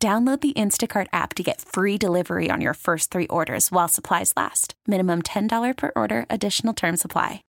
[0.00, 4.32] Download the Instacart app to get free delivery on your first three orders while supplies
[4.36, 4.74] last.
[4.86, 7.42] Minimum $10 per order, additional term supply.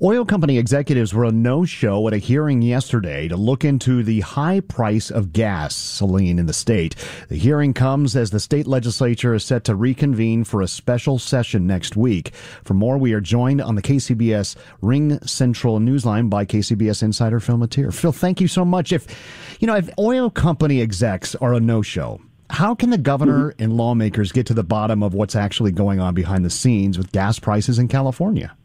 [0.00, 4.20] Oil company executives were a no show at a hearing yesterday to look into the
[4.20, 6.94] high price of gasoline in the state.
[7.30, 11.66] The hearing comes as the state legislature is set to reconvene for a special session
[11.66, 12.32] next week.
[12.62, 14.54] For more, we are joined on the KCBS
[14.84, 17.92] RingCentral Newsline by KCBS insider Phil Matier.
[17.92, 18.92] Phil, thank you so much.
[18.92, 19.08] If,
[19.58, 22.20] you know, if oil company execs are a no show.
[22.50, 23.62] How can the governor mm-hmm.
[23.62, 27.12] and lawmakers get to the bottom of what's actually going on behind the scenes with
[27.12, 28.56] gas prices in California?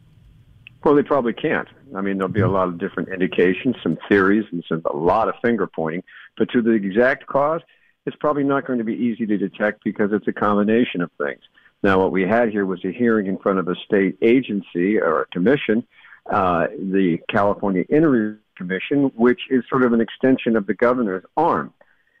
[0.82, 1.68] Well, they probably can't.
[1.94, 5.28] I mean, there'll be a lot of different indications, some theories, and some, a lot
[5.28, 6.02] of finger pointing.
[6.36, 7.60] But to the exact cause,
[8.06, 11.40] it's probably not going to be easy to detect because it's a combination of things.
[11.82, 15.22] Now, what we had here was a hearing in front of a state agency or
[15.22, 15.86] a commission,
[16.30, 21.72] uh, the California Energy Commission, which is sort of an extension of the governor's arm.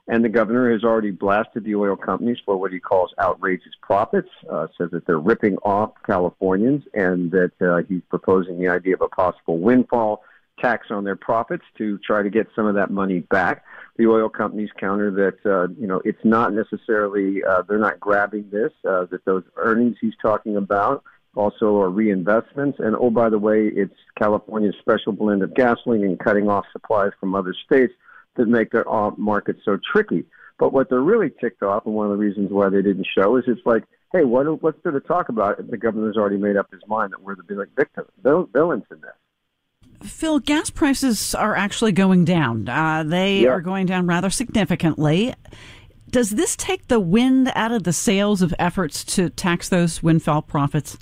[0.06, 4.28] And the governor has already blasted the oil companies for what he calls outrageous profits,
[4.50, 9.00] uh, says that they're ripping off Californians, and that uh, he's proposing the idea of
[9.00, 10.22] a possible windfall
[10.60, 13.64] tax on their profits to try to get some of that money back.
[13.96, 18.50] The oil companies counter that uh, you know it's not necessarily uh, they're not grabbing
[18.50, 21.02] this uh, that those earnings he's talking about
[21.36, 26.18] also are reinvestments and oh by the way it's California's special blend of gasoline and
[26.18, 27.92] cutting off supplies from other states
[28.36, 28.84] that make their
[29.16, 30.24] market so tricky.
[30.58, 33.36] But what they're really ticked off, and one of the reasons why they didn't show,
[33.36, 36.56] is it's like, hey, what, what's there to talk about if the governor's already made
[36.56, 40.08] up his mind that we're the big victims, villains in this?
[40.08, 42.68] Phil, gas prices are actually going down.
[42.68, 43.50] Uh, they yeah.
[43.50, 45.34] are going down rather significantly.
[46.10, 50.42] Does this take the wind out of the sails of efforts to tax those windfall
[50.42, 50.96] profits?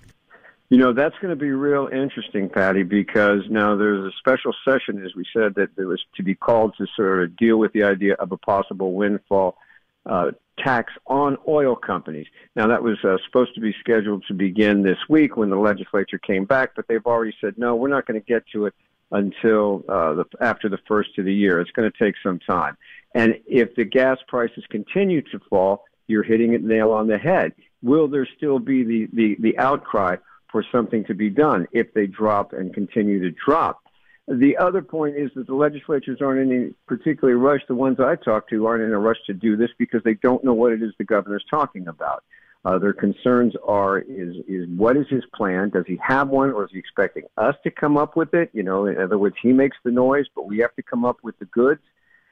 [0.72, 5.04] You know, that's going to be real interesting, Patty, because now there's a special session,
[5.04, 7.82] as we said, that there was to be called to sort of deal with the
[7.82, 9.58] idea of a possible windfall
[10.06, 12.26] uh, tax on oil companies.
[12.56, 16.16] Now, that was uh, supposed to be scheduled to begin this week when the legislature
[16.16, 18.74] came back, but they've already said, no, we're not going to get to it
[19.10, 21.60] until uh, the, after the first of the year.
[21.60, 22.78] It's going to take some time.
[23.14, 27.52] And if the gas prices continue to fall, you're hitting it nail on the head.
[27.82, 30.16] Will there still be the, the, the outcry
[30.52, 33.82] for something to be done if they drop and continue to drop.
[34.28, 37.62] The other point is that the legislatures aren't in any particular rush.
[37.66, 40.44] The ones I talk to aren't in a rush to do this because they don't
[40.44, 42.22] know what it is the governor's talking about.
[42.64, 45.70] Uh, their concerns are is is what is his plan?
[45.70, 48.50] Does he have one, or is he expecting us to come up with it?
[48.52, 51.16] You know, in other words, he makes the noise, but we have to come up
[51.24, 51.80] with the goods.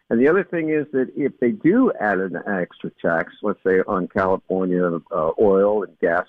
[0.09, 3.81] And the other thing is that if they do add an extra tax, let's say
[3.89, 6.29] on California uh, oil and gas uh,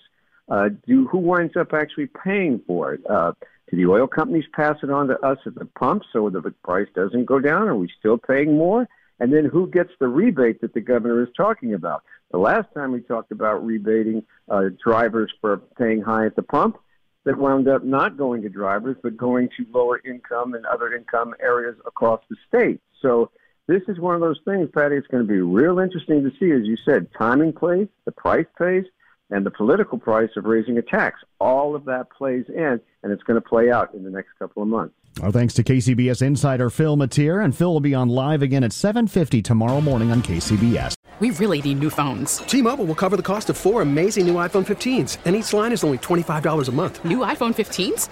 [0.85, 3.02] do who winds up actually paying for it?
[3.09, 3.34] Uh,
[3.69, 6.88] do the oil companies pass it on to us at the pump so the price
[6.94, 7.68] doesn't go down?
[7.68, 8.88] Are we still paying more?
[9.19, 12.03] And then who gets the rebate that the governor is talking about?
[12.31, 16.78] The last time we talked about rebating uh, drivers for paying high at the pump,
[17.24, 21.35] that wound up not going to drivers, but going to lower income and other income
[21.40, 22.81] areas across the state.
[23.01, 23.30] So
[23.68, 24.96] this is one of those things, Patty.
[24.96, 28.47] It's going to be real interesting to see, as you said, timing plays, the price
[28.57, 28.85] pays,
[29.31, 31.22] and the political price of raising a tax.
[31.40, 34.62] All of that plays in, and it's going to play out in the next couple
[34.62, 34.94] of months.
[35.22, 38.72] Our thanks to KCBS insider Phil Matier, and Phil will be on live again at
[38.72, 40.94] 7:50 tomorrow morning on KCBS.
[41.19, 42.38] We really need new phones.
[42.38, 45.84] T-Mobile will cover the cost of four amazing new iPhone 15s, and each line is
[45.84, 47.03] only $25 a month.
[47.06, 48.08] New iPhone 15s?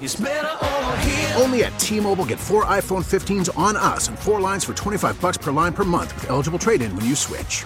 [1.41, 5.37] Only at T-Mobile get four iPhone 15s on us and four lines for 25 bucks
[5.37, 7.65] per line per month with eligible trade-in when you switch.